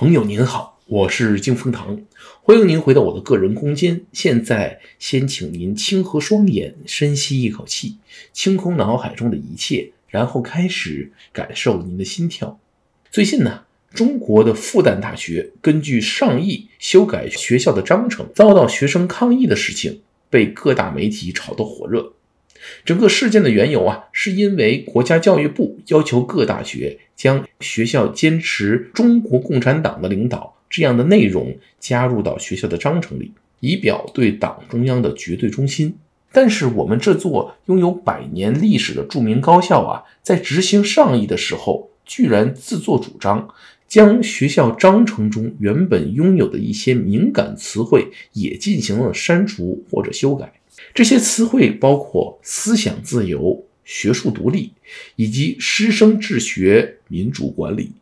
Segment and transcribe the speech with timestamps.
[0.00, 2.00] 朋友您好，我是金风堂，
[2.40, 4.00] 欢迎您回到我的个人空间。
[4.14, 7.98] 现在先请您轻合双眼，深吸一口气，
[8.32, 12.58] 清空脑海中的一切，然后开始感受您的心跳。
[13.10, 22.14] 最近呢，中国的复旦大学根据上议修改学校的章程，遭到学生抗议的事情，被各大媒体炒得火热。
[22.84, 35.96] 整个事件的缘由啊，是因为国家教育部要求各大学将学校坚持中国共产党的领导这样的内容加入到学校的章程里，以表对党中央的绝对忠心。
[36.32, 43.48] 但是我们这座拥有百年历史的著名高校啊，在执行上议的时候，居然自作主张
[43.88, 50.52] 将学校章程中原本拥有的一些敏感词汇也进行了删除或者修改。
[50.92, 54.72] 这些词汇包括思想自由、学术独立
[55.16, 57.92] 以及师生治学、民主管理。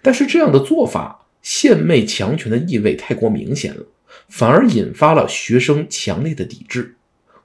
[0.00, 3.84] 但是这样的做法，献媚强权的意味太过明显了，
[4.28, 6.94] 反而引发了学生强烈的抵制。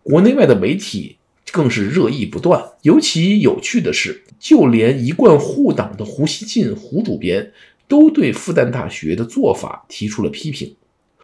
[0.01, 1.17] 国内外的媒体
[1.51, 2.63] 更是热议不断。
[2.81, 7.51] 尤其有趣的是，就连一贯护党的胡锡进胡主编
[7.87, 10.75] 都对复旦大学的做法提出了批评。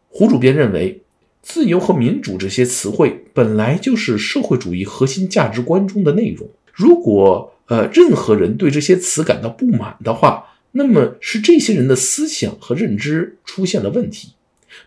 [0.09, 1.01] 胡主编认为，
[1.47, 6.49] 自由和民主这些词汇本来就是社会主义核心价值观中的内容。
[6.73, 14.33] 如果呃任何人对这些词感到不满的话，那么是这些人的思想和认知出现了问题，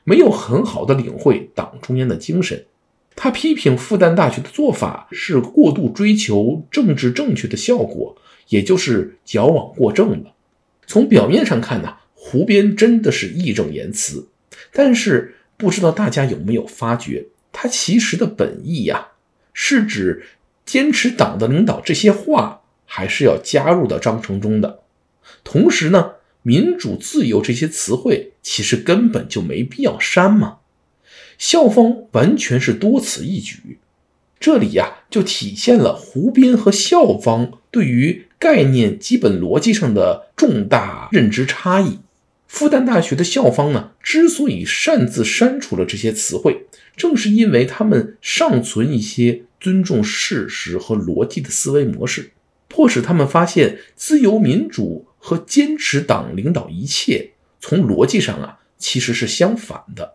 [0.05, 2.66] 没有很好的领会党中央的精神。
[3.16, 8.14] 他批评复旦大学的做法是过度追求政治正确的效果，
[8.50, 10.34] 也就是矫枉过正了。
[10.86, 14.28] 从表面上看呢，胡编真的是义正言辞，
[14.75, 15.36] 但是。
[15.61, 19.08] 不知道大家有没有发觉，他其实的本意呀，
[19.53, 20.25] 是指
[20.64, 24.81] 坚持党的领导这些话，还是要加入到章程中的。
[25.44, 26.12] 同时呢，
[26.43, 30.60] 民主自由这些词汇，其实根本就没必要删嘛。
[31.37, 33.78] 校方完全是多此一举，
[34.38, 41.98] 这里呀，就体现了胡斌和校方对于概念基本逻辑上的重大认知差异。
[42.50, 46.66] 复旦大学的校方呢，之所以擅自删除了这些词汇，
[46.97, 52.33] 正是因为他们尚存一些尊重事实和逻辑的思维模式，
[52.66, 60.15] 迫使他们发现自由民主和坚持党领导一切，从逻辑上啊，其实是相反的。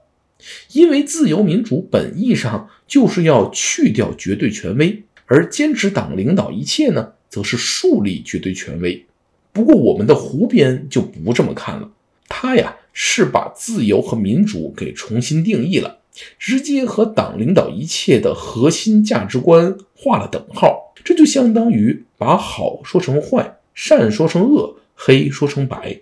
[0.74, 9.06] 因为自由民主本意上就是要去掉绝对权威，而坚持党领导一切呢，则是树立绝对权威。
[9.53, 11.90] 不过我们的胡编就不这么看了。
[12.28, 16.00] 他呀，是把自由和民主给重新定义了，
[16.40, 20.94] 直接和党领导一切的核心价值观画了等号。
[21.03, 26.02] 这就相当于把好说成坏，善说成恶，黑说成白，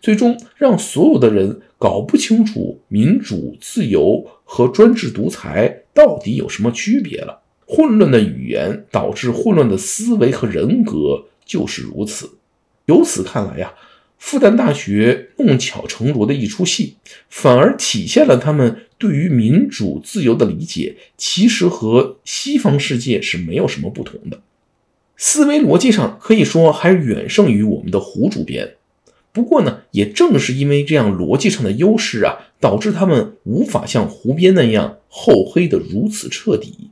[0.00, 7.42] 最终让所有的人搞不清楚民主、自由和专制独裁到底有什么区别了。
[7.64, 12.28] 混乱的语言导致混乱的思维和人格，就是如此。
[12.86, 13.72] 由此看来呀。
[14.20, 16.96] 复旦大学弄巧成拙的一出戏，
[17.30, 24.42] 反而体现了他们对于民主自由的理解，其实和西方世界是没有什么不同的。
[25.16, 28.76] 思维逻辑上可以说还远胜于我们的胡主编。
[29.32, 36.90] 不过呢，也正是因为这样逻辑上的优势啊，导致他们无法像胡编那样厚黑得如此彻底。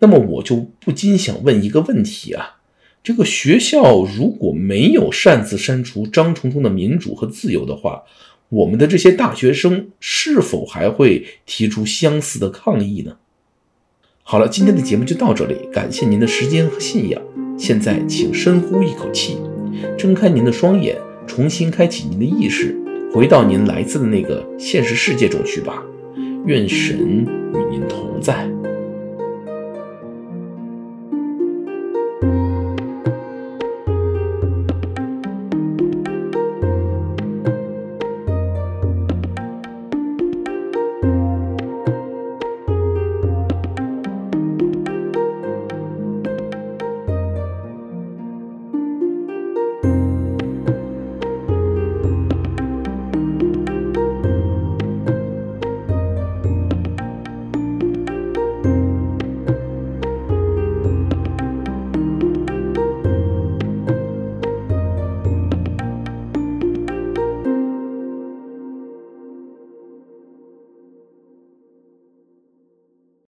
[0.00, 2.56] 那么我就不禁想问一个问题啊。
[3.04, 8.04] 这个学校如果没有擅自删除张崇中的民主和自由的话，
[8.48, 13.18] 我们的这些大学生是否还会提出相似的抗议呢？
[14.22, 17.20] 好了，今天的节目就到这里，感谢您的时间和信仰。
[17.58, 19.36] 现在，请深呼一口气，
[19.98, 22.74] 睁开您的双眼，重新开启您的意识，
[23.12, 25.82] 回到您来自的那个现实世界中去吧。
[26.46, 26.96] 愿神
[27.52, 28.48] 与您同在。